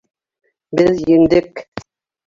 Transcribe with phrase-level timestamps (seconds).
[0.81, 1.67] Беҙ еңдек!